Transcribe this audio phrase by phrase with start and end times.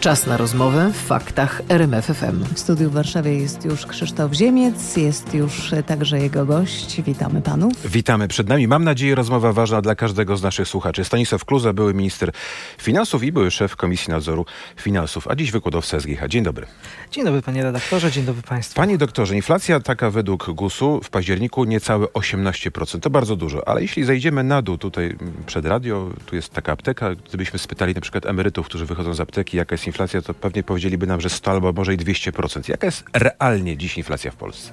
[0.00, 2.44] Czas na rozmowę w faktach RMFFM.
[2.54, 7.02] W studiu w Warszawie jest już Krzysztof Ziemiec, jest już także jego gość.
[7.02, 7.72] Witamy panów.
[7.84, 8.68] Witamy przed nami.
[8.68, 11.04] Mam nadzieję, rozmowa ważna dla każdego z naszych słuchaczy.
[11.04, 12.32] Stanisław Kluza, były minister
[12.78, 16.28] finansów i były szef Komisji Nadzoru Finansów, a dziś wykładowca SGH.
[16.28, 16.66] Dzień dobry.
[17.10, 18.76] Dzień dobry panie redaktorze, dzień dobry państwu.
[18.76, 23.00] Panie doktorze, inflacja taka według GUS-u w październiku niecałe 18%.
[23.00, 27.14] To bardzo dużo, ale jeśli zejdziemy na dół tutaj przed radio, tu jest taka apteka,
[27.14, 31.06] gdybyśmy spytali na przykład emerytów, którzy wychodzą z apteki, jaka jest inflacja, to pewnie powiedzieliby
[31.06, 32.68] nam, że 100 albo może i 200%.
[32.68, 34.72] Jaka jest realnie dziś inflacja w Polsce?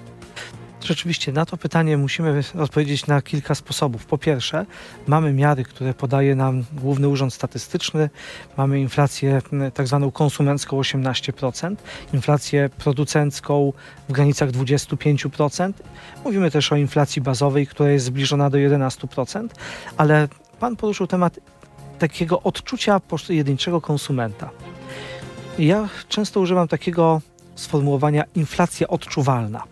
[0.83, 4.05] Rzeczywiście na to pytanie musimy odpowiedzieć na kilka sposobów.
[4.05, 4.65] Po pierwsze,
[5.07, 8.09] mamy miary, które podaje nam Główny Urząd Statystyczny.
[8.57, 9.41] Mamy inflację
[9.73, 11.75] tak zwaną konsumencką 18%,
[12.13, 13.73] inflację producencką
[14.09, 15.73] w granicach 25%.
[16.23, 19.47] Mówimy też o inflacji bazowej, która jest zbliżona do 11%,
[19.97, 20.27] ale
[20.59, 21.39] pan poruszył temat
[21.99, 24.49] takiego odczucia pojedynczego konsumenta.
[25.59, 27.21] Ja często używam takiego
[27.55, 29.63] sformułowania inflacja odczuwalna.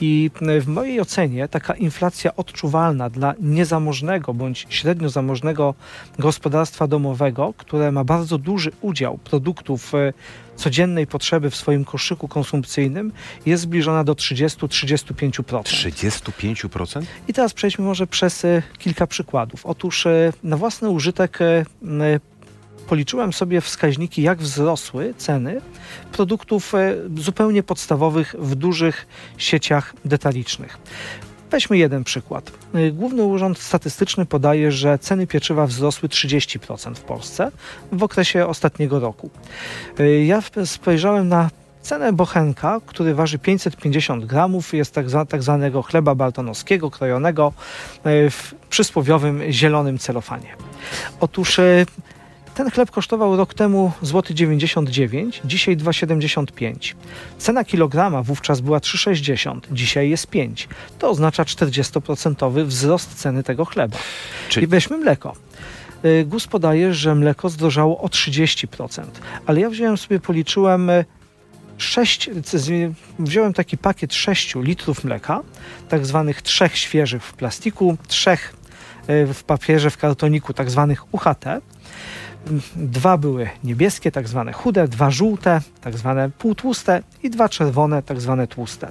[0.00, 5.74] I w mojej ocenie taka inflacja odczuwalna dla niezamożnego bądź średnio zamożnego
[6.18, 10.12] gospodarstwa domowego, które ma bardzo duży udział produktów e,
[10.56, 13.12] codziennej potrzeby w swoim koszyku konsumpcyjnym
[13.46, 15.62] jest zbliżona do 30-35%.
[15.62, 17.02] 35%?
[17.28, 19.66] I teraz przejdźmy może przez e, kilka przykładów.
[19.66, 21.38] Otóż e, na własny użytek
[22.92, 25.60] policzyłem sobie wskaźniki, jak wzrosły ceny
[26.12, 29.06] produktów e, zupełnie podstawowych w dużych
[29.38, 30.78] sieciach detalicznych.
[31.50, 32.52] Weźmy jeden przykład.
[32.74, 37.50] E, Główny Urząd Statystyczny podaje, że ceny pieczywa wzrosły 30% w Polsce
[37.92, 39.30] w okresie ostatniego roku.
[39.98, 41.50] E, ja spojrzałem na
[41.82, 47.52] cenę bochenka, który waży 550 gramów, jest tak, tak zwanego chleba baltonowskiego, krojonego
[48.30, 50.56] w przysłowiowym zielonym celofanie.
[51.20, 51.60] Otóż
[52.54, 56.94] ten chleb kosztował rok temu złoty 99, dzisiaj 2,75.
[57.38, 60.68] Cena kilograma wówczas była 3,60, dzisiaj jest 5.
[60.98, 63.96] To oznacza 40% wzrost ceny tego chleba.
[64.48, 64.64] Czyli...
[64.64, 65.34] I weźmy mleko.
[66.04, 69.04] Y, GUS podaje, że mleko zdrożało o 30%,
[69.46, 70.90] ale ja wziąłem sobie, policzyłem
[71.78, 72.30] 6,
[73.18, 75.42] wziąłem taki pakiet 6 litrów mleka,
[75.88, 78.54] tak zwanych trzech świeżych w plastiku, trzech
[79.10, 81.44] y, w papierze, w kartoniku, tak zwanych UHT
[82.76, 88.20] Dwa były niebieskie, tak zwane chude, dwa żółte, tak zwane półtłuste i dwa czerwone, tak
[88.20, 88.90] zwane tłuste.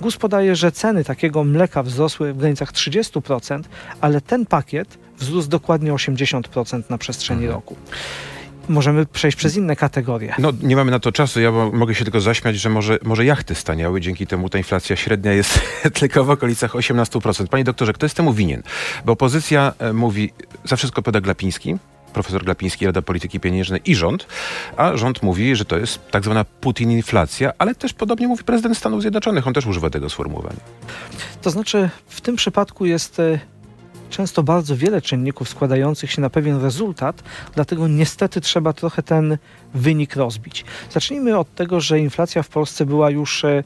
[0.00, 3.62] GUS podaje, że ceny takiego mleka wzrosły w granicach 30%,
[4.00, 7.54] ale ten pakiet wzrósł dokładnie 80% na przestrzeni mhm.
[7.54, 7.76] roku
[8.68, 10.34] możemy przejść przez inne kategorie.
[10.38, 11.40] No, nie mamy na to czasu.
[11.40, 14.00] Ja mogę się tylko zaśmiać, że może, może jachty staniały.
[14.00, 15.60] Dzięki temu ta inflacja średnia jest
[16.00, 17.46] tylko w okolicach 18%.
[17.46, 18.62] Panie doktorze, kto jest temu winien?
[19.04, 20.32] Bo opozycja e, mówi,
[20.64, 21.76] za wszystko poda Glapiński,
[22.16, 24.26] profesor Glapiński, Rada Polityki Pieniężnej i rząd,
[24.76, 29.00] a rząd mówi, że to jest tak zwana Putin-inflacja, ale też podobnie mówi prezydent Stanów
[29.00, 29.46] Zjednoczonych.
[29.46, 30.60] On też używa tego sformułowania.
[31.42, 33.38] To znaczy, w tym przypadku jest e,
[34.10, 37.22] często bardzo wiele czynników składających się na pewien rezultat,
[37.54, 39.38] dlatego niestety trzeba trochę ten
[39.74, 40.64] wynik rozbić.
[40.90, 43.64] Zacznijmy od tego, że inflacja w Polsce była już e,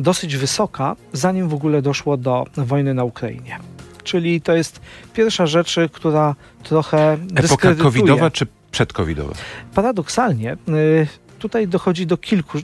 [0.00, 3.73] dosyć wysoka, zanim w ogóle doszło do wojny na Ukrainie
[4.04, 4.80] czyli to jest
[5.14, 9.34] pierwsza rzecz, która trochę Epoka covidowa czy przedcovidowa?
[9.74, 11.06] Paradoksalnie y,
[11.38, 12.58] tutaj dochodzi do kilku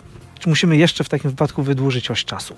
[0.47, 2.55] musimy jeszcze w takim wypadku wydłużyć oś czasu.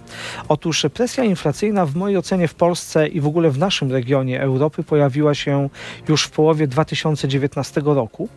[0.48, 4.82] Otóż presja inflacyjna w mojej ocenie w Polsce i w ogóle w naszym regionie Europy
[4.82, 5.68] pojawiła się
[6.08, 8.28] już w połowie 2019 roku.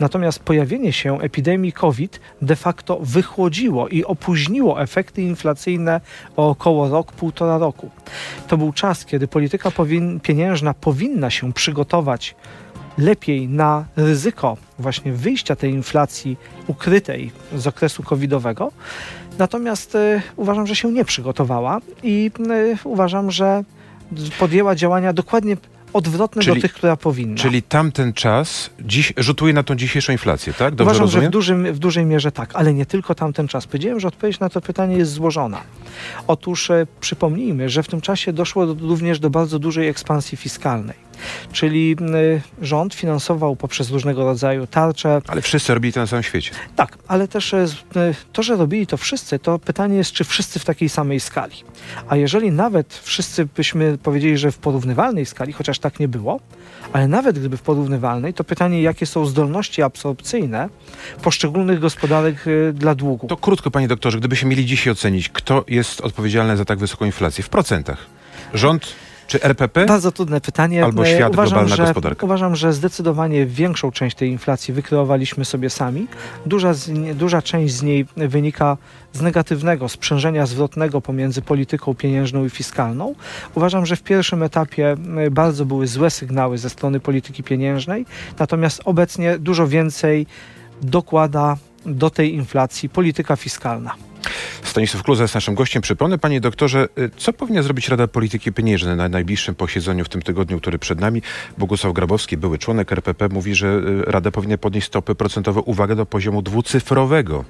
[0.00, 6.00] Natomiast pojawienie się epidemii COVID de facto wychłodziło i opóźniło efekty inflacyjne
[6.36, 7.90] o około rok, półtora roku.
[8.48, 9.72] To był czas, kiedy polityka
[10.22, 12.34] pieniężna powinna się przygotować
[12.98, 16.36] lepiej na ryzyko właśnie wyjścia tej inflacji
[16.66, 18.72] ukrytej z okresu covidowego.
[19.38, 23.64] Natomiast y, uważam, że się nie przygotowała i y, uważam, że
[24.38, 25.56] podjęła działania dokładnie
[25.92, 27.36] odwrotne czyli, do tych, która powinna.
[27.36, 30.74] Czyli tamten czas dziś rzutuje na tą dzisiejszą inflację, tak?
[30.74, 31.24] Dobrze Uważam, rozumiem?
[31.24, 33.66] że w, dużym, w dużej mierze tak, ale nie tylko tamten czas.
[33.66, 35.60] Powiedziałem, że odpowiedź na to pytanie jest złożona.
[36.26, 41.07] Otóż e, przypomnijmy, że w tym czasie doszło do, również do bardzo dużej ekspansji fiskalnej.
[41.52, 45.20] Czyli y, rząd finansował poprzez różnego rodzaju tarcze.
[45.26, 46.50] Ale wszyscy robili to na całym świecie.
[46.76, 47.66] Tak, ale też y,
[48.32, 51.54] to, że robili to wszyscy, to pytanie jest, czy wszyscy w takiej samej skali.
[52.08, 56.40] A jeżeli nawet wszyscy byśmy powiedzieli, że w porównywalnej skali, chociaż tak nie było,
[56.92, 60.68] ale nawet gdyby w porównywalnej, to pytanie, jakie są zdolności absorpcyjne
[61.22, 63.26] poszczególnych gospodarek y, dla długu.
[63.26, 67.44] To krótko, panie doktorze, gdybyśmy mieli dzisiaj ocenić, kto jest odpowiedzialny za tak wysoką inflację
[67.44, 68.06] w procentach.
[68.54, 68.94] Rząd
[69.28, 69.86] Czy RPP?
[69.86, 70.84] Bardzo trudne pytanie.
[70.84, 72.26] Albo E, świat, uważam, globalna że, gospodarka.
[72.26, 76.06] Uważam, że zdecydowanie większą część tej inflacji wykreowaliśmy sobie sami.
[76.46, 78.76] Duża, z, duża część z niej wynika
[79.12, 83.14] z negatywnego sprzężenia zwrotnego pomiędzy polityką pieniężną i fiskalną.
[83.54, 84.96] Uważam, że w pierwszym etapie
[85.30, 88.06] bardzo były złe sygnały ze strony polityki pieniężnej,
[88.38, 90.26] natomiast obecnie dużo więcej
[90.82, 93.94] dokłada do tej inflacji polityka fiskalna.
[94.62, 95.82] Stanisław Kluza jest naszym gościem.
[95.82, 100.22] Przypomnę, panie doktorze, y, co powinna zrobić Rada Polityki Pieniężnej na najbliższym posiedzeniu w tym
[100.22, 101.22] tygodniu, który przed nami?
[101.58, 106.06] Bogusław Grabowski, były członek RPP, mówi, że y, Rada powinna podnieść stopy procentowe, uwagę, do
[106.06, 107.44] poziomu dwucyfrowego.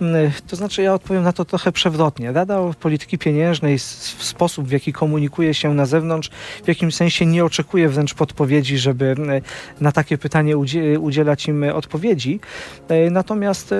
[0.00, 2.32] Mm, To znaczy, ja odpowiem na to trochę przewrotnie.
[2.32, 6.30] Rada Polityki Pieniężnej, sposób, w jaki komunikuje się na zewnątrz,
[6.64, 9.42] w jakimś sensie nie oczekuje wręcz podpowiedzi, żeby mm,
[9.80, 12.40] na takie pytanie udzie- udzielać im odpowiedzi.
[12.88, 13.74] E, Natomiast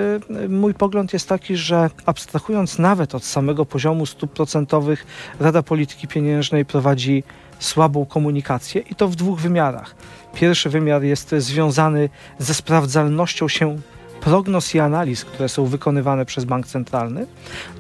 [0.48, 5.06] mój pogląd jest taki, że abstrahując nawet od samego poziomu stóp procentowych,
[5.40, 7.22] Rada Polityki Pieniężnej prowadzi
[7.58, 9.94] słabą komunikację i to w dwóch wymiarach.
[10.34, 13.76] Pierwszy wymiar jest związany ze sprawdzalnością się
[14.20, 17.26] prognoz i analiz, które są wykonywane przez Bank Centralny.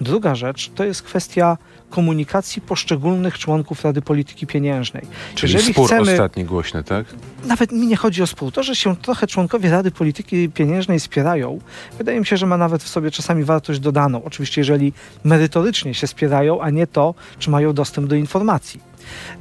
[0.00, 1.58] Druga rzecz to jest kwestia
[1.90, 5.06] komunikacji poszczególnych członków Rady Polityki Pieniężnej.
[5.34, 7.06] Czyli Jeżeli spór chcemy- ostatni głośny, tak?
[7.46, 8.52] Nawet mi nie chodzi o spór.
[8.52, 11.58] To, że się trochę członkowie Rady Polityki Pieniężnej spierają,
[11.98, 14.24] wydaje mi się, że ma nawet w sobie czasami wartość dodaną.
[14.24, 14.92] Oczywiście, jeżeli
[15.24, 18.80] merytorycznie się spierają, a nie to, czy mają dostęp do informacji.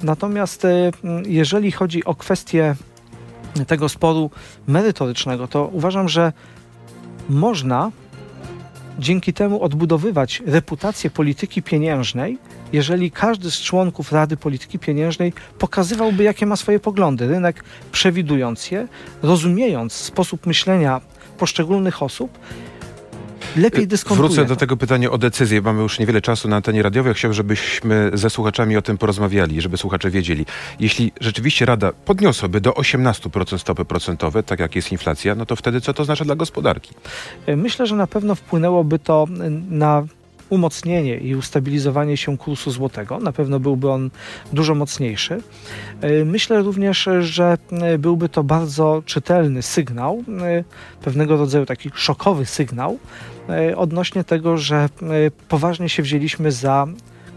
[0.03, 2.75] Natomiast m, jeżeli chodzi o kwestię
[3.67, 4.31] tego sporu
[4.67, 6.33] merytorycznego, to uważam, że
[7.29, 7.91] można
[8.99, 12.37] dzięki temu odbudowywać reputację polityki pieniężnej,
[12.73, 17.27] jeżeli każdy z członków Rady Polityki Pieniężnej pokazywałby, jakie ma swoje poglądy.
[17.27, 18.87] Rynek przewidując je,
[19.23, 21.01] rozumiejąc sposób myślenia
[21.37, 22.39] poszczególnych osób,
[23.55, 24.29] lepiej dyskontuje.
[24.29, 25.61] Wrócę do tego pytania o decyzję.
[25.61, 27.13] Mamy już niewiele czasu na antenie radiowej.
[27.13, 30.45] Chciałbym, żebyśmy ze słuchaczami o tym porozmawiali, żeby słuchacze wiedzieli.
[30.79, 35.81] Jeśli rzeczywiście Rada podniosłaby do 18% stopy procentowe, tak jak jest inflacja, no to wtedy
[35.81, 36.93] co to oznacza dla gospodarki?
[37.57, 39.27] Myślę, że na pewno wpłynęłoby to
[39.69, 40.03] na
[40.49, 43.19] umocnienie i ustabilizowanie się kursu złotego.
[43.19, 44.09] Na pewno byłby on
[44.53, 45.41] dużo mocniejszy.
[46.01, 50.63] E, Myślę również, że e, byłby to bardzo czytelny sygnał, e,
[51.01, 53.36] pewnego rodzaju taki szokowy sygnał e,
[53.75, 54.89] odnośnie tego, że e,
[55.47, 56.87] poważnie się wzięliśmy za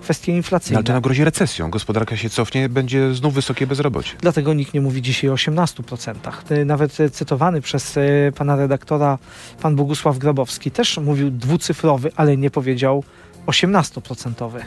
[0.02, 0.78] kwestie No, inflacyjne.
[0.78, 1.70] ale to nam grozi recesją.
[1.70, 4.12] Gospodarka się cofnie, będzie znów wysokie bezrobocie.
[4.20, 6.14] Dlatego nikt nie mówi dzisiaj o 18%.
[6.50, 7.98] Y, Nawet cytowany przez
[8.36, 9.18] pana redaktora,
[9.62, 13.04] pan Bogusław Grabowski, też mówił dwucyfrowy, ale nie powiedział
[13.46, 14.60] 18%.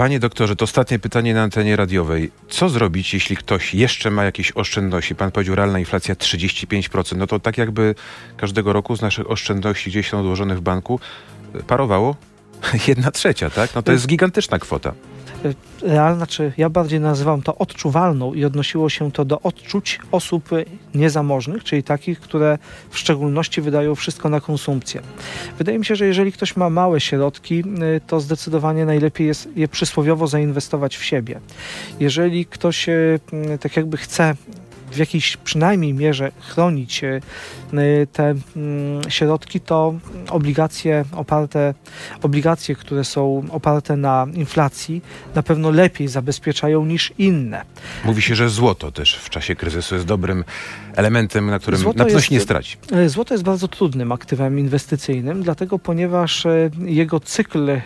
[0.00, 2.30] Panie doktorze, to ostatnie pytanie na antenie radiowej.
[2.48, 5.14] Co zrobić, jeśli ktoś jeszcze ma jakieś oszczędności?
[5.14, 7.16] Pan powiedział, realna inflacja 35%.
[7.16, 7.94] No to tak jakby
[8.36, 11.00] każdego roku z naszych oszczędności gdzieś są odłożone w banku,
[11.66, 12.16] parowało
[12.88, 13.74] jedna trzecia, tak?
[13.74, 14.92] No to jest gigantyczna kwota.
[15.82, 20.48] Realna, czy ja bardziej nazywam to odczuwalną i odnosiło się to do odczuć osób
[20.94, 22.58] niezamożnych, czyli takich, które
[22.90, 25.00] w szczególności wydają wszystko na konsumpcję.
[25.58, 27.64] Wydaje mi się, że jeżeli ktoś ma małe środki,
[27.96, 31.40] y, to zdecydowanie najlepiej jest je przysłowiowo zainwestować w siebie.
[32.00, 33.20] Jeżeli ktoś y,
[33.60, 34.34] tak jakby chce
[34.92, 37.20] w jakiejś przynajmniej mierze chronić y,
[38.12, 39.94] te mm, środki, to
[40.30, 41.74] obligacje oparte,
[42.22, 45.02] obligacje, które są oparte na inflacji,
[45.34, 47.62] na pewno lepiej zabezpieczają niż inne.
[48.04, 50.44] Mówi się, że złoto też w czasie kryzysu jest dobrym
[50.96, 52.76] elementem, na którym Złoto na pewno jest- się nie straci.
[52.92, 57.80] E, Złoto jest bardzo trudnym aktywem inwestycyjnym, dlatego ponieważ e, jego cykl e,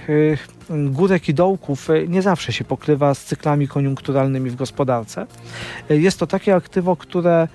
[0.71, 5.27] górek i dołków e, nie zawsze się pokrywa z cyklami koniunkturalnymi w gospodarce.
[5.91, 7.49] E, Jest to takie aktywo, które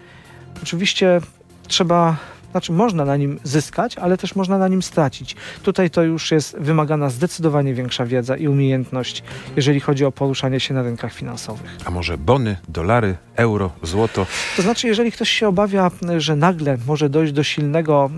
[0.64, 1.22] oczywiście
[1.68, 2.18] trzeba,
[2.52, 5.36] znaczy można na nim zyskać, ale też można na nim stracić.
[5.64, 9.24] Tutaj to już jest wymagana zdecydowanie większa wiedza i umiejętność,
[9.56, 11.78] jeżeli chodzi o poruszanie się na rynkach finansowych.
[11.86, 14.26] A może bony, dolary, euro, złoto?
[14.56, 18.10] To znaczy, jeżeli ktoś się obawia, że nagle może dojść do silnego,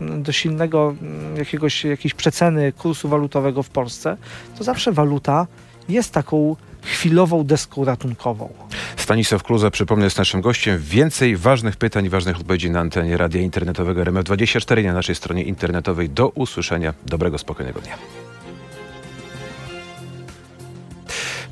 [0.00, 0.94] y, do silnego
[1.34, 4.16] y, jakiegoś, jakiejś przeceny kursu walutowego w Polsce,
[4.58, 5.46] to zawsze waluta
[5.88, 6.56] jest taką
[6.86, 8.52] chwilową deską ratunkową.
[8.96, 10.78] Stanisław Kluza, przypomnę, jest naszym gościem.
[10.78, 15.42] Więcej ważnych pytań i ważnych odpowiedzi na antenie radia internetowego RMF24 i na naszej stronie
[15.42, 16.10] internetowej.
[16.10, 16.94] Do usłyszenia.
[17.06, 17.96] Dobrego, spokojnego dnia.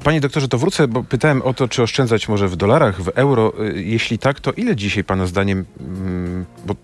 [0.05, 3.53] Panie doktorze, to wrócę, bo pytałem o to, czy oszczędzać może w dolarach, w euro.
[3.65, 6.75] Y, Jeśli tak, to ile dzisiaj Pana zdaniem, mm, bo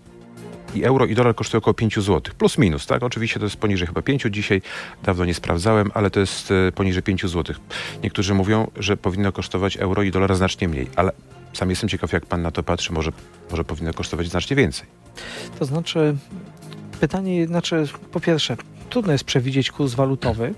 [0.75, 3.03] i euro i dolar kosztują około 5 zł, plus minus, tak?
[3.03, 4.61] Oczywiście to jest poniżej chyba 5 dzisiaj,
[5.03, 7.55] dawno nie sprawdzałem, ale to jest e, poniżej 5 zł.
[8.03, 11.11] Niektórzy mówią, że powinno kosztować euro i dolar znacznie mniej, ale
[11.53, 13.11] sam jestem ciekaw, jak pan na to patrzy, może,
[13.51, 14.87] może powinno kosztować znacznie więcej.
[15.59, 16.15] To znaczy,
[16.99, 18.57] pytanie, znaczy, po pierwsze,
[18.89, 20.53] trudno jest przewidzieć kurs walutowy.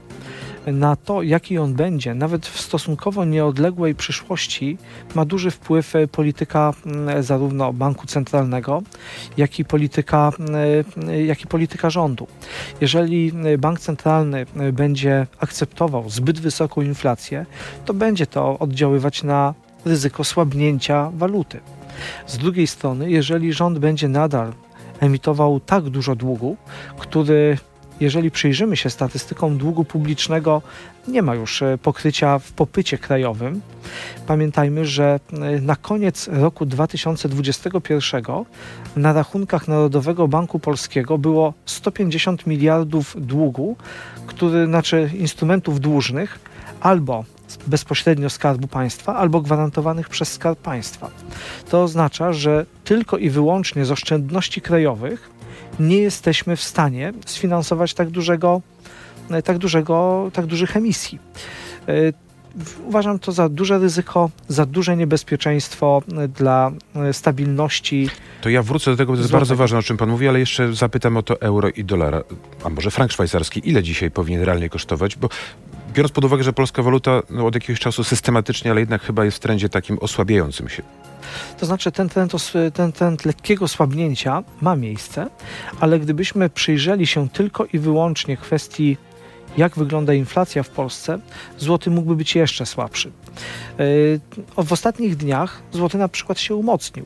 [0.68, 4.78] Na to, jaki on będzie, nawet w stosunkowo nieodległej przyszłości,
[5.16, 8.82] ma duży wpływ e, polityka mm, zarówno banku centralnego,
[9.38, 12.28] jak i polityka, mm, jak i polityka rządu.
[12.82, 17.46] Jeżeli bank centralny będzie akceptował zbyt wysoką inflację,
[17.86, 19.54] to będzie to oddziaływać na
[19.86, 21.60] ryzyko słabnięcia waluty.
[22.28, 24.54] Z drugiej strony, jeżeli rząd będzie nadal
[25.00, 26.58] emitował tak dużo długu,
[26.98, 27.58] który
[28.00, 30.62] jeżeli przyjrzymy się statystykom długu publicznego,
[31.08, 33.62] nie ma już e, pokrycia w popycie krajowym.
[34.28, 38.24] Pamiętajmy, że e, na koniec roku 2021
[38.96, 43.76] na rachunkach Narodowego Banku Polskiego było 150 miliardów długu,
[44.28, 46.40] który znaczy instrumentów dłużnych
[46.82, 47.26] albo
[47.68, 51.10] bezpośrednio Skarbu Państwa albo gwarantowanych przez Skarb Państwa.
[51.70, 55.30] To oznacza, że tylko i wyłącznie z oszczędności krajowych
[55.80, 58.62] nie jesteśmy w stanie sfinansować tak dużego,
[59.30, 61.20] e, tak dużego, tak dużych emisji.
[61.88, 61.94] E,
[62.88, 66.72] uważam to za duże ryzyko, za duże niebezpieczeństwo e, dla
[67.12, 68.10] stabilności.
[68.42, 69.40] To ja wrócę do tego, bo to jest złotego.
[69.40, 72.24] bardzo ważne, o czym Pan mówi, ale jeszcze zapytam o to euro i dolara,
[72.64, 73.70] a może frank szwajcarski.
[73.70, 75.16] Ile dzisiaj powinien realnie kosztować?
[75.16, 75.30] Bo
[75.94, 79.38] biorąc pod uwagę, że polska waluta no, od jakiegoś czasu systematycznie, ale jednak chyba jest
[79.38, 80.84] w trendzie takim osłabiającym się.
[81.60, 82.34] To znaczy ten trend,
[82.74, 85.28] ten trend lekkiego słabnięcia ma miejsce,
[85.80, 88.98] ale gdybyśmy przyjrzeli się tylko i wyłącznie kwestii
[89.58, 91.20] jak wygląda inflacja w Polsce,
[91.58, 93.12] złoty mógłby być jeszcze słabszy.
[94.58, 97.06] E, w ostatnich dniach złoty na przykład się umocnił.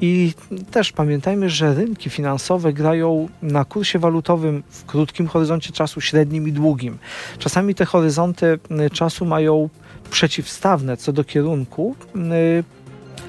[0.00, 0.32] I
[0.70, 6.52] też pamiętajmy, że rynki finansowe grają na kursie walutowym w krótkim horyzoncie czasu, średnim i
[6.52, 6.98] długim.
[7.38, 8.58] Czasami te horyzonty
[8.92, 9.68] czasu mają
[10.10, 11.96] przeciwstawne co do kierunku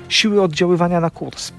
[0.09, 1.51] siły oddziaływania na kurs.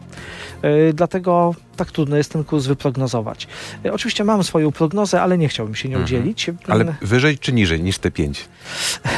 [0.62, 3.48] E, dlatego tak trudno jest ten kurs wyprognozować.
[3.84, 6.06] E, oczywiście mam swoją prognozę, ale nie chciałbym się nią mhm.
[6.06, 6.50] dzielić.
[6.68, 8.48] Ale wyżej czy niżej niż te 5?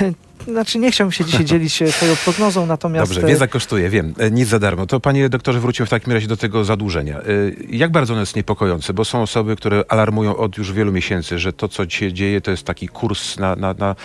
[0.49, 3.13] Znaczy nie chciałbym się dzisiaj dzielić swoją prognozą, natomiast...
[3.13, 4.15] Dobrze, wiedza kosztuje, wiem.
[4.19, 4.87] E, nic za darmo.
[4.87, 7.21] To panie doktorze wrócimy w takim razie do tego zadłużenia.
[7.69, 8.95] Jak bardzo ono jest niepokojące?
[8.95, 12.51] Bo są osoby, które alarmują od już wielu miesięcy, że to, co się dzieje, to
[12.51, 13.97] jest taki kurs na, na, na,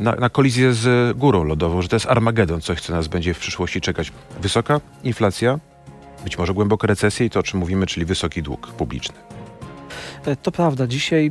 [0.00, 3.38] na, na kolizję z górą lodową, że to jest Armagedon, coś, co nas będzie w
[3.38, 4.12] przyszłości czekać.
[4.40, 5.58] Wysoka inflacja,
[6.24, 9.14] być może głęboka recesja i to, o czym mówimy, czyli wysoki dług publiczny.
[10.26, 10.86] E, to prawda.
[10.86, 11.30] Dzisiaj e,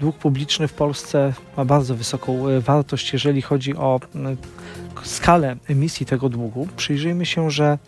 [0.00, 4.00] dług publiczny w Polsce ma bardzo wysoką e, wartość, jeżeli chodzi o
[5.04, 6.68] skalę emisji tego długu.
[6.76, 7.78] Przyjrzyjmy się, że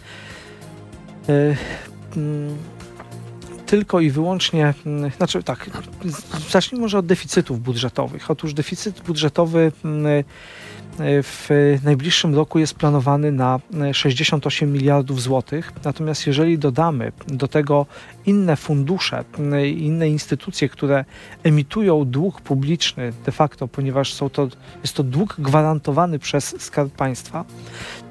[3.66, 4.74] tylko i wyłącznie,
[5.16, 5.70] znaczy tak,
[6.50, 8.30] zacznijmy może od deficytów budżetowych.
[8.30, 9.72] Otóż deficyt budżetowy
[11.22, 11.48] w
[11.84, 13.60] najbliższym roku jest planowany na
[13.92, 15.72] 68 miliardów złotych.
[15.84, 17.86] Natomiast jeżeli dodamy do tego
[18.26, 19.24] inne fundusze,
[19.76, 21.04] inne instytucje, które
[21.42, 24.48] emitują dług publiczny de facto, ponieważ są to,
[24.82, 27.44] jest to dług gwarantowany przez Skarb Państwa,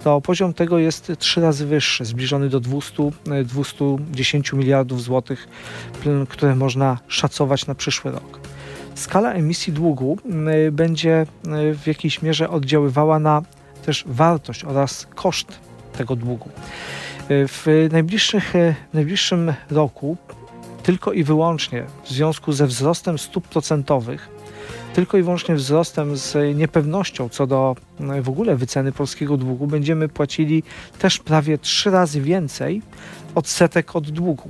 [0.04, 3.12] to poziom tego jest trzy razy wyższy, zbliżony do 200,
[3.46, 5.48] 210 miliardów złotych,
[6.30, 8.40] które można szacować na przyszły rok
[8.98, 10.18] skala emisji długu
[10.68, 11.22] y, będzie
[11.72, 13.42] y, w jakiejś mierze oddziaływała na
[13.86, 15.60] też wartość oraz koszt
[15.98, 16.50] tego długu.
[17.32, 18.54] Y, w, najbliższych,
[18.92, 20.18] w najbliższym roku
[20.84, 24.30] tylko i wyłącznie w związku ze wzrostem stóp procentowych,
[24.94, 27.76] tylko i wyłącznie wzrostem z niepewnością co do
[28.22, 30.64] w ogóle wyceny polskiego długu, będziemy płacili
[31.00, 32.82] też prawie trzy razy więcej
[33.36, 34.50] odsetek od długu.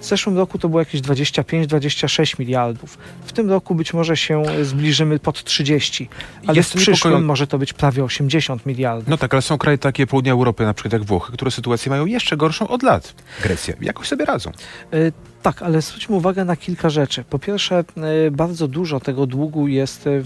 [0.00, 2.98] W zeszłym roku to było jakieś 25-26 miliardów.
[3.24, 6.08] W tym roku być może się zbliżymy pod 30,
[6.46, 9.08] ale Jest w przyszłym może to być prawie 80 miliardów.
[9.08, 12.06] No tak, ale są kraje takie południa Europy, na przykład jak Włochy, które sytuację mają
[12.06, 13.14] jeszcze gorszą od lat.
[13.42, 13.74] Grecja.
[13.80, 14.52] Jakoś sobie radzą.
[14.94, 15.12] Y
[15.42, 17.24] tak, ale zwróćmy uwagę na kilka rzeczy.
[17.24, 17.84] Po pierwsze,
[18.26, 20.24] y, bardzo dużo tego długu jest y,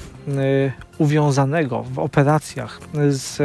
[0.98, 3.38] uwiązanego w operacjach z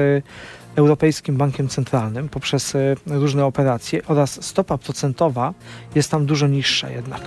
[0.78, 5.54] Europejskim Bankiem Centralnym poprzez e, różne operacje oraz stopa procentowa
[5.96, 7.22] jest tam dużo niższa jednak.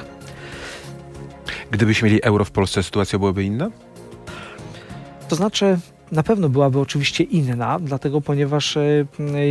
[1.71, 3.71] Gdybyśmy mieli euro w Polsce, sytuacja byłaby inna?
[5.29, 5.79] To znaczy,
[6.13, 9.07] na pewno byłaby oczywiście inna, dlatego ponieważ e,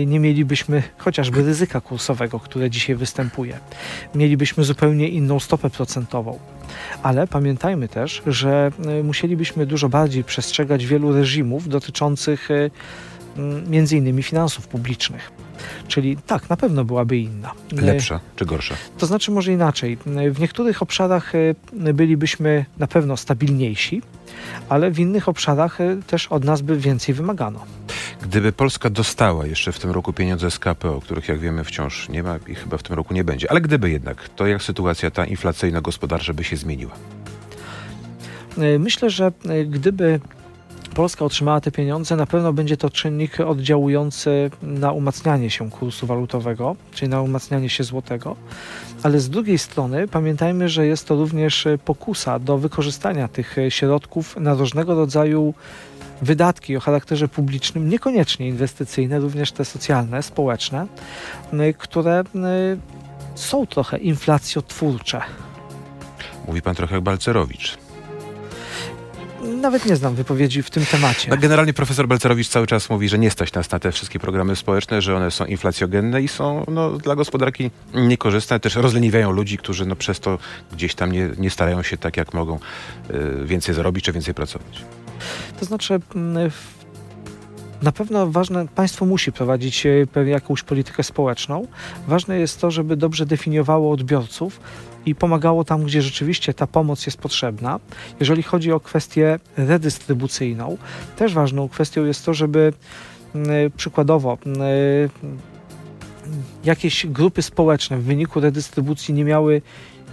[0.06, 3.60] nie mielibyśmy chociażby ryzyka kursowego, które dzisiaj występuje.
[4.16, 6.40] Mielibyśmy zupełnie inną stopę procentową.
[7.04, 12.50] Ale pamiętajmy też, że e, musielibyśmy dużo bardziej przestrzegać wielu reżimów dotyczących
[13.68, 15.32] między innymi finansów publicznych.
[15.88, 17.52] Czyli tak, na pewno byłaby inna.
[17.72, 18.76] Lepsza czy gorsza?
[18.98, 19.98] To znaczy może inaczej.
[20.32, 24.02] W niektórych obszarach e, bylibyśmy na pewno stabilniejsi,
[24.70, 27.66] ale w innych obszarach e, też od nas by więcej wymagano.
[28.22, 32.24] Gdyby Polska dostała jeszcze w tym roku pieniądze z KPO, których jak wiemy wciąż nie
[32.24, 35.26] ma i chyba w tym roku nie będzie, ale gdyby jednak, to jak sytuacja ta
[35.26, 36.92] inflacyjno-gospodarcza by się zmieniła?
[38.58, 40.20] E, myślę, że e, gdyby
[40.94, 46.76] Polska otrzymała te pieniądze, na pewno będzie to czynnik oddziałujący na umacnianie się kursu walutowego,
[46.92, 48.36] czyli na umacnianie się złotego.
[49.04, 54.54] Ale z drugiej strony pamiętajmy, że jest to również pokusa do wykorzystania tych środków na
[54.54, 55.54] różnego rodzaju
[56.22, 60.88] wydatki o charakterze publicznym, niekoniecznie inwestycyjne, również te socjalne, społeczne,
[61.78, 62.24] które
[63.36, 65.22] są trochę inflacjotwórcze.
[66.48, 67.78] Mówi pan trochę jak Balcerowicz.
[69.62, 71.30] Nawet nie znam wypowiedzi w tym temacie.
[71.30, 74.56] No, generalnie profesor Balcerowicz cały czas mówi, że nie stać nas na te wszystkie programy
[74.56, 78.60] społeczne, że one są inflacjogenne i są no, dla gospodarki niekorzystne.
[78.60, 80.38] Też rozleniwiają ludzi, którzy no, przez to
[80.72, 82.60] gdzieś tam nie, nie starają się tak, jak mogą
[83.10, 84.82] y, więcej zarobić czy więcej pracować.
[85.60, 86.52] To znaczy, mm,
[87.82, 91.68] na pewno ważne, państwo musi prowadzić e, jakąś politykę społeczną.
[92.08, 94.60] Ważne jest to, żeby dobrze definiowało odbiorców
[95.10, 97.80] i pomagało tam, gdzie rzeczywiście ta pomoc jest potrzebna.
[98.20, 100.78] Jeżeli chodzi o kwestię redystrybucyjną,
[101.16, 102.74] też ważną kwestią jest to, żeby
[103.36, 104.70] mm, przykładowo mm,
[106.64, 109.62] jakieś grupy społeczne w wyniku redystrybucji nie miały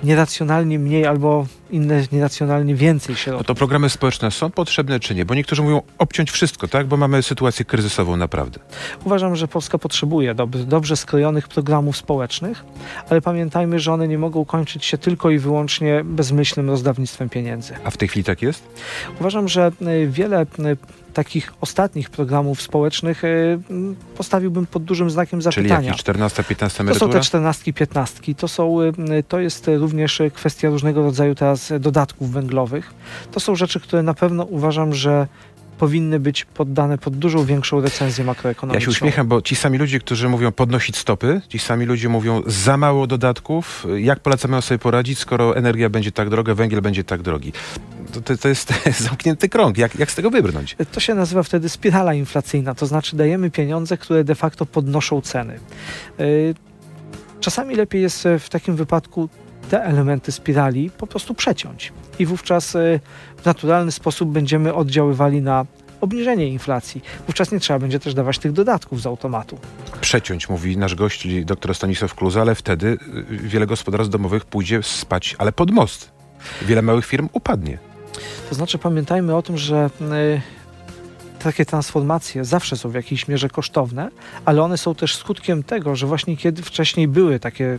[0.04, 3.40] nieracjonalnie mniej albo inne nieracjonalnie więcej środków.
[3.40, 5.24] No to programy społeczne są potrzebne czy nie?
[5.24, 6.86] Bo niektórzy mówią obciąć wszystko, tak?
[6.86, 8.58] Bo mamy sytuację kryzysową naprawdę.
[9.04, 12.64] Uważam, że Polska potrzebuje dob dobrze skrojonych programów społecznych,
[13.10, 17.74] ale pamiętajmy, że one nie mogą kończyć się tylko i wyłącznie bezmyślnym rozdawnictwem pieniędzy.
[17.84, 18.68] A w tej chwili tak jest?
[19.20, 20.46] Uważam, że e, wiele e,
[21.16, 23.28] takich ostatnich programów społecznych e,
[24.16, 25.76] postawiłbym pod dużym znakiem zapytania.
[25.76, 27.06] Czyli jakieś 14, 15 emerytura?
[27.06, 28.35] To są te 14, 15.
[28.35, 28.78] To, są,
[29.28, 32.94] to jest również kwestia różnego rodzaju teraz dodatków węglowych.
[33.32, 35.26] To są rzeczy, które na pewno uważam, że
[35.78, 38.80] powinny być poddane pod dużo większą recenzję makroekonomiczną.
[38.80, 42.42] Ja się uśmiecham, bo ci sami ludzie, którzy mówią podnosić stopy, ci sami ludzie mówią
[42.46, 47.04] za mało dodatków, jak Polacy mają sobie poradzić, skoro energia będzie tak droga, węgiel będzie
[47.04, 47.52] tak drogi.
[48.25, 48.73] To, to, jest
[49.08, 49.78] zamknięty krąg.
[49.78, 50.76] Jak, jak z tego wybrnąć?
[50.92, 55.61] To się nazywa wtedy spirala inflacyjna, to znaczy dajemy pieniądze, które de facto podnoszą ceny.
[56.20, 56.54] Y,
[57.40, 59.28] czasami lepiej jest w takim wypadku
[59.70, 61.92] te elementy spirali po prostu przeciąć.
[62.18, 63.00] I wówczas y,
[63.37, 65.67] w naturalny sposób będziemy oddziaływali na
[66.00, 67.02] obniżenie inflacji.
[67.26, 69.58] Wówczas nie trzeba będzie też dawać tych dodatków z automatu.
[70.00, 72.99] Przeciąć, mówi nasz gość, dr Stanisław Kluza, ale wtedy
[73.30, 76.12] wiele gospodarstw domowych pójdzie spać, ale pod most.
[76.62, 77.78] Wiele małych firm upadnie.
[78.48, 80.40] To znaczy pamiętajmy o tym, że y,
[81.47, 84.11] takie transformacje zawsze są w jakiejś mierze kosztowne,
[84.45, 87.78] ale one są też skutkiem tego, że właśnie kiedy wcześniej były takie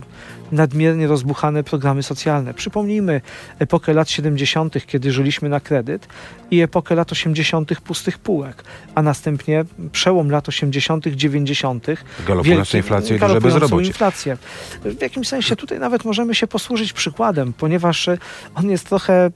[0.52, 2.54] nadmiernie rozbuchane programy socjalne.
[2.54, 3.20] Przypomnijmy
[3.58, 6.08] epokę lat 70., kiedy żyliśmy na kredyt
[6.50, 7.80] i epokę lat 80.
[7.80, 11.86] pustych półek, a następnie przełom lat 80., 90.
[12.26, 13.86] Galopującą inflację i duże bezrobocie.
[13.86, 14.36] inflację.
[14.84, 18.08] W jakimś sensie tutaj nawet możemy się posłużyć przykładem, ponieważ
[18.54, 19.30] on jest trochę,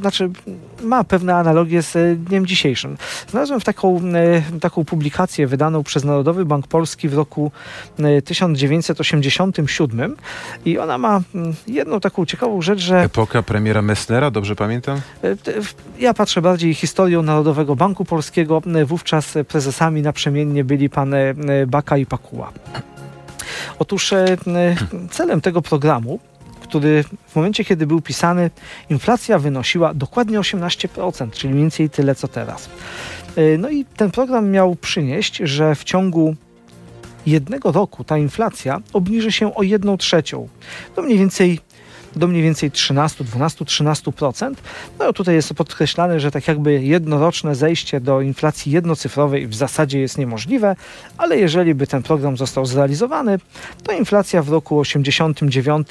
[0.00, 0.30] znaczy
[0.82, 2.96] ma pewne analogie z dniem dzisiejszym.
[3.30, 7.50] Znalazłem w taką, e, taką publikację wydaną przez Narodowy Bank Polski w roku
[8.24, 10.16] 1987 e,
[10.64, 13.02] i ona ma mm, jedną taką ciekawą rzecz, że...
[13.02, 15.00] Epoka premiera Messnera, dobrze pamiętam?
[15.24, 15.36] E,
[15.98, 18.62] ja patrzę bardziej historią Narodowego Banku Polskiego.
[18.86, 21.14] Wówczas prezesami naprzemiennie byli pan
[21.66, 22.52] Baka i Pakuła.
[23.78, 24.14] Otóż
[25.10, 26.18] celem tego programu
[26.68, 28.50] który w momencie, kiedy był pisany,
[28.90, 32.68] inflacja wynosiła dokładnie 18%, czyli mniej więcej tyle co teraz.
[33.36, 36.34] E, no i ten program miał przynieść, że w ciągu
[37.26, 40.48] jednego roku ta inflacja obniży się o 1 trzecią.
[40.94, 41.60] To mniej więcej
[42.16, 44.54] do mniej więcej 13, 12, 13%.
[44.98, 50.18] No tutaj jest podkreślane, że tak jakby jednoroczne zejście do inflacji jednocyfrowej w zasadzie jest
[50.18, 50.76] niemożliwe,
[51.18, 53.38] ale jeżeli by ten program został zrealizowany,
[53.82, 55.88] to inflacja w roku 89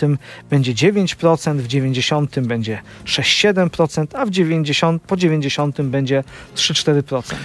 [0.49, 6.23] będzie 9%, w 90 będzie 6-7%, a w 90, po 90 będzie
[6.55, 7.35] 3-4%.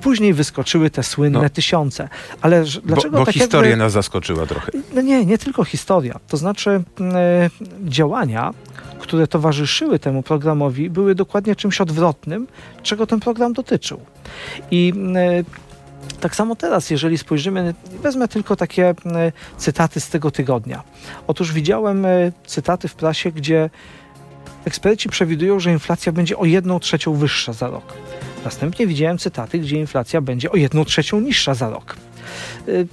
[0.00, 1.48] Później wyskoczyły te słynne no.
[1.48, 2.08] tysiące.
[2.40, 3.84] Ale dlaczego bo, bo tak historia jakby...
[3.84, 4.72] nas zaskoczyła trochę.
[4.94, 6.20] No nie, nie tylko historia.
[6.28, 7.06] To znaczy yy,
[7.90, 8.54] działania działania,
[8.98, 12.46] które towarzyszyły temu programowi, były dokładnie czymś odwrotnym,
[12.82, 14.00] czego ten program dotyczył.
[14.70, 15.44] I e,
[16.20, 20.82] tak samo teraz, jeżeli spojrzymy, wezmę tylko takie e, cytaty z tego tygodnia.
[21.26, 23.70] Otóż widziałem e, cytaty w prasie, gdzie
[24.64, 27.94] eksperci przewidują, że inflacja będzie o 1 trzecią wyższa za rok.
[28.44, 31.96] Następnie widziałem cytaty, gdzie inflacja będzie o 1 trzecią niższa za rok.
[32.68, 32.86] Y,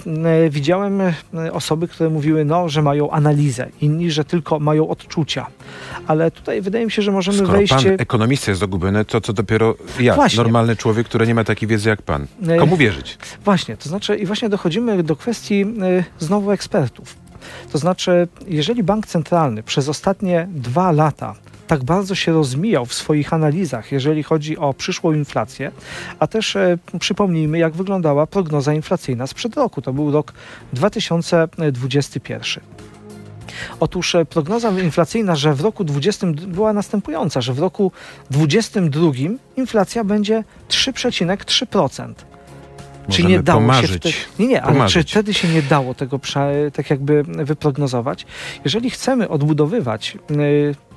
[0.46, 1.14] y, widziałem y,
[1.52, 5.48] osoby, które mówiły, no, że mają analizę, inni, że tylko mają odczucia.
[6.08, 7.74] Ale tutaj wydaje mi się, że możemy Skoro wejść...
[7.74, 10.38] pan ekonomista jest zagubiony, to co dopiero ja, właśnie.
[10.38, 12.28] normalny człowiek, który nie ma takiej wiedzy jak pan.
[12.60, 13.18] Komu wierzyć?
[13.46, 15.66] Właśnie, to znaczy i właśnie dochodzimy do kwestii
[16.20, 17.16] znowu ekspertów.
[17.72, 21.36] To znaczy, jeżeli bank centralny przez ostatnie dwa lata
[21.72, 25.72] tak bardzo się rozmijał w swoich analizach, jeżeli chodzi o przyszłą inflację,
[26.20, 29.82] a też e, przypomnijmy, jak wyglądała prognoza inflacyjna sprzed roku.
[29.82, 30.34] To był rok
[30.74, 32.64] 2021.
[33.80, 37.92] Otóż e, prognoza inflacyjna, że w roku 20 była następująca, że w roku
[38.30, 42.14] 2022 inflacja będzie 3,3%.
[43.10, 43.92] Czy nie dało pomarzyć.
[43.92, 45.08] się wtedy, Nie, nie, ale Pomarzyć.
[45.08, 46.20] czy wtedy się nie dało tego
[46.74, 48.26] tak jakby wyprognozować?
[48.64, 50.91] Jeżeli chcemy odbudowywać y,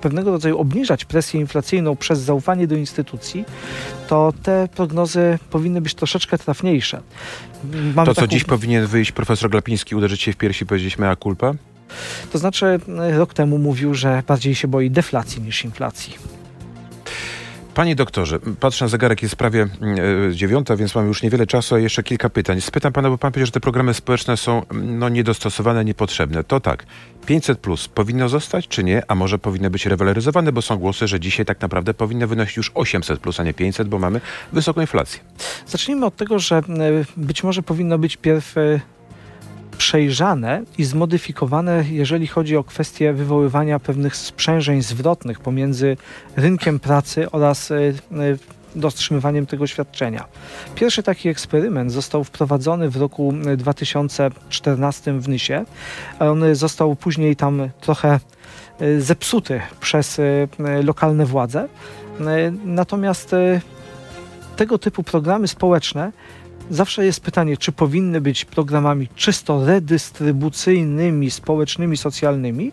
[0.00, 3.44] pewnego rodzaju obniżać presję inflacyjną przez zaufanie do instytucji,
[4.08, 7.00] to te prognozy powinny być troszeczkę trafniejsze.
[7.94, 10.98] Mamy To, co taką- dziś powinien wyjść profesor Glapiński, uderzyć się w piersi i powiedzieć
[10.98, 11.52] mea culpa?
[12.32, 12.80] To znaczy,
[13.12, 16.14] y, rok temu mówił, że bardziej się boi deflacji niż inflacji.
[17.74, 21.78] Panie doktorze, patrzę na zegarek, jest prawie e, dziewiąta, więc mam już niewiele czasu, a
[21.78, 22.60] jeszcze kilka pytań.
[22.60, 26.44] Spytam pana, bo pan powiedział, że te programy społeczne są mm, no, niedostosowane, niepotrzebne.
[26.44, 26.86] To tak,
[27.26, 29.02] 500 plus powinno zostać, czy nie?
[29.08, 32.70] A może powinny być rewaloryzowane, bo są głosy, że dzisiaj tak naprawdę powinno wynosić już
[32.74, 34.20] 800 plus, a nie 500, bo mamy
[34.52, 35.20] wysoką inflację.
[35.66, 36.62] Zacznijmy od tego, że y,
[37.16, 38.80] być może powinno być pierw y,
[39.80, 45.96] przejrzane i zmodyfikowane, jeżeli chodzi o kwestię wywoływania pewnych sprzężeń zwrotnych pomiędzy
[46.36, 48.38] rynkiem pracy oraz y, y,
[48.74, 50.24] dotrzymywaniem tego świadczenia.
[50.74, 55.64] Pierwszy taki eksperyment został wprowadzony w roku y, 2014 w Nysie.
[56.18, 58.20] On został później tam trochę
[58.98, 60.20] zepsuty przez
[60.84, 61.68] lokalne władze.
[62.64, 63.34] Natomiast
[64.56, 66.12] tego typu programy społeczne
[66.70, 72.72] zawsze jest pytanie, czy powinny być programami czysto redystrybucyjnymi, społecznymi, socjalnymi,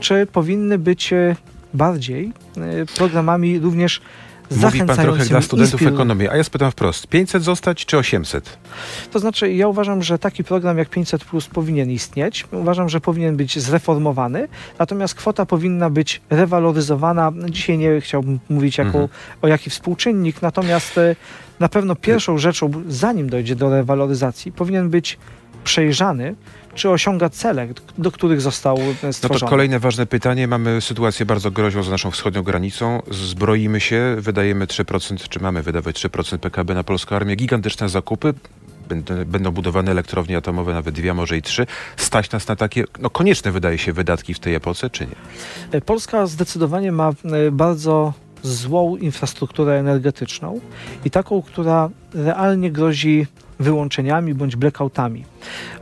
[0.00, 1.36] czy powinny być e,
[1.74, 4.00] bardziej e, programami również
[4.50, 8.58] Mówi pan trochę dla studentów inspiru- ekonomii, a ja spytam wprost, 500 zostać czy 800?
[9.12, 12.46] To znaczy, ja uważam, że taki program jak 500 Plus powinien istnieć.
[12.52, 17.32] Uważam, że powinien być zreformowany, natomiast kwota powinna być rewaloryzowana.
[17.50, 19.08] Dzisiaj nie chciałbym mówić jako, Mhm.
[19.42, 21.16] o jaki współczynnik, natomiast e,
[21.60, 25.18] na pewno pierwszą rzeczą, zanim dojdzie do rewaloryzacji, powinien być
[25.64, 26.34] przejrzany,
[26.74, 29.40] czy osiąga cele, do których został e, No stworzony.
[29.40, 30.48] to kolejne ważne pytanie.
[30.48, 33.02] Mamy sytuację bardzo groźną za naszą wschodnią granicą.
[33.10, 37.36] Zbroimy się, wydajemy 3%, czy mamy wydawać 3% PKB na polską armię.
[37.36, 38.34] Gigantyczne zakupy.
[39.26, 41.66] Będą, budowane elektrownie atomowe, nawet dwie, może i trzy.
[41.96, 45.80] Stać nas na takie, no konieczne wydaje się, wydatki w tej epoce, czy nie?
[45.80, 48.12] Polska zdecydowanie ma e, bardzo
[48.44, 50.60] złą infrastrukturę energetyczną
[51.04, 53.26] i taką, która realnie grozi
[53.58, 55.24] wyłączeniami bądź blackoutami.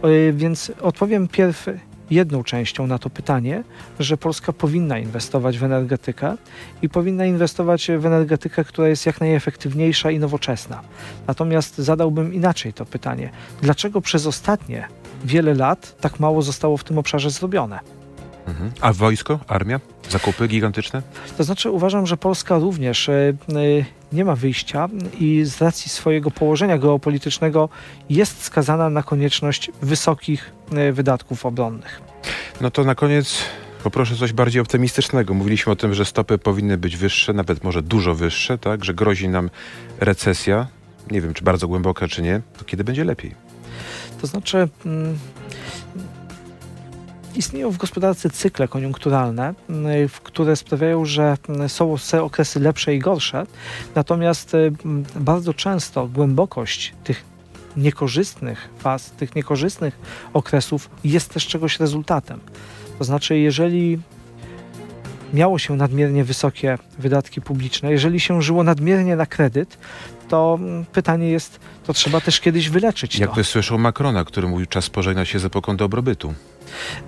[0.03, 1.66] E, Więc odpowiem pierw
[2.11, 3.64] jedną częścią na to pytanie,
[4.01, 6.37] że Polska powinna inwestować w energetykę
[6.83, 10.81] i powinna inwestować w energetykę, która jest jak najefektywniejsza i nowoczesna.
[11.27, 13.31] Natomiast zadałbym inaczej to pytanie.
[13.62, 14.88] Dlaczego przez ostatnie
[15.25, 18.02] wiele lat tak mało zostało w tym obszarze zrobione?
[18.46, 18.72] Mhm.
[18.81, 21.02] A wojsko, armia, zakupy gigantyczne?
[21.37, 23.35] To znaczy uważam, że Polska również e, e,
[24.12, 24.88] nie ma wyjścia
[25.20, 27.68] i z racji swojego położenia geopolitycznego
[28.11, 32.00] jest skazana na konieczność wysokich e, wydatków obronnych.
[32.61, 33.38] No to na koniec
[33.85, 35.35] poproszę coś bardziej optymistycznego.
[35.35, 38.85] Mówiliśmy o tym, że stopy powinny być wyższe, nawet może dużo wyższe, tak?
[38.85, 39.50] Że grozi nam
[40.00, 40.66] recesja.
[41.11, 42.40] Nie wiem, czy bardzo głęboka, czy nie.
[42.59, 43.35] To kiedy będzie lepiej?
[44.20, 45.18] To znaczy mm,
[47.37, 49.55] istnieją w gospodarce cykle koniunkturalne,
[50.09, 53.47] w które sprawiają, że mm, są okresy lepsze i gorsze,
[53.95, 54.73] natomiast y,
[55.16, 57.25] bardzo często głębokość tych
[57.77, 59.99] niekorzystnych faz, tych niekorzystnych
[60.33, 62.40] okresów jest też czegoś rezultatem.
[62.99, 63.99] To znaczy, jeżeli
[65.33, 69.79] miało się nadmiernie wysokie wydatki publiczne, jeżeli się żyło nadmiernie na kredyt,
[70.29, 73.23] to mm, pytanie jest, to trzeba też kiedyś wyleczyć to.
[73.23, 76.35] Jakby słyszał Macrona, który mówił, czas pożegnać się z epoką dobrobytu.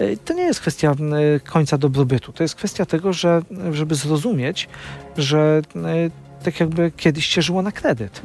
[0.00, 0.94] Y, To nie jest kwestia
[1.36, 2.32] y, końca dobrobytu.
[2.32, 4.68] To jest kwestia tego, że żeby zrozumieć,
[5.18, 6.10] że y,
[6.44, 8.22] tak jakby kiedyś się żyło na kredyt.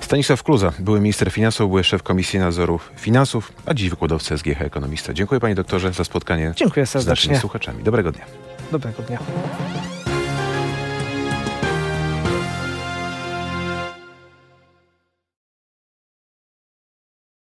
[0.00, 5.12] Stanisław Kluza, były minister finansów, były szef Komisji Nadzoru Finansów, a dziś wykładowca SGH Ekonomista.
[5.14, 7.40] Dziękuję panie doktorze za spotkanie Dziękuję z naszymi serdecznie.
[7.40, 7.82] słuchaczami.
[7.82, 8.45] Dobrego dnia.
[8.72, 9.18] Dobrego dnia.